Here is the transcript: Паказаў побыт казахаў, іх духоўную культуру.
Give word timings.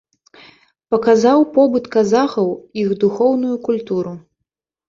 Паказаў 0.95 1.43
побыт 1.57 1.85
казахаў, 1.97 2.49
іх 2.85 2.89
духоўную 3.05 3.55
культуру. 3.69 4.17